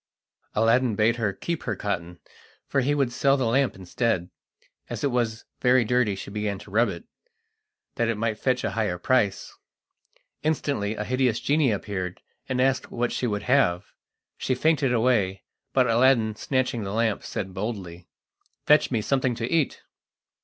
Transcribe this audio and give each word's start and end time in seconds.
Aladdin 0.55 0.95
bade 0.95 1.17
her 1.17 1.31
keep 1.31 1.61
her 1.61 1.75
cotton, 1.75 2.19
for 2.67 2.81
he 2.81 2.95
would 2.95 3.11
sell 3.13 3.37
the 3.37 3.45
lamp 3.45 3.75
instead. 3.75 4.31
As 4.89 5.03
it 5.03 5.11
was 5.11 5.45
very 5.59 5.85
dirty 5.85 6.15
she 6.15 6.31
began 6.31 6.57
to 6.57 6.71
rub 6.71 6.89
it, 6.89 7.03
that 7.97 8.07
it 8.07 8.15
might 8.17 8.39
fetch 8.39 8.63
a 8.63 8.71
higher 8.71 8.97
price. 8.97 9.55
Instantly 10.41 10.95
a 10.95 11.03
hideous 11.03 11.39
genie 11.39 11.69
appeared, 11.71 12.19
and 12.49 12.59
asked 12.59 12.89
what 12.89 13.11
she 13.11 13.27
would 13.27 13.43
have. 13.43 13.93
She 14.39 14.55
fainted 14.55 14.91
away, 14.91 15.43
but 15.71 15.85
Aladdin, 15.87 16.35
snatching 16.35 16.83
the 16.83 16.93
lamp, 16.93 17.21
said 17.21 17.53
boldly: 17.53 18.07
"Fetch 18.65 18.89
me 18.89 19.01
something 19.03 19.35
to 19.35 19.47
eat!" 19.51 19.83